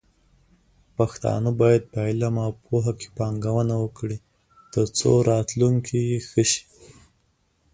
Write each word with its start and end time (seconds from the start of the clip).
پښتانه 0.97 1.49
بايد 1.59 1.83
په 1.91 1.99
علم 2.09 2.35
او 2.45 2.51
پوهه 2.65 2.93
کې 2.99 3.07
پانګونه 3.17 3.75
وکړي، 3.79 4.17
ترڅو 4.73 5.11
راتلونکې 5.31 5.97
يې 6.09 6.19
ښه 6.29 6.43
شي. 6.51 6.63